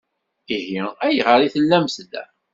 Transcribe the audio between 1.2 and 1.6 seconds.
i